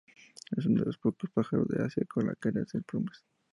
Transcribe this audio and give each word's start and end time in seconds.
Es 0.57 0.65
uno 0.65 0.79
de 0.79 0.87
los 0.87 0.97
pocos 0.97 1.29
pájaros 1.29 1.67
de 1.67 1.83
asia 1.83 2.03
con 2.09 2.25
la 2.25 2.33
cara 2.33 2.65
sin 2.65 2.81
plumas. 2.81 3.23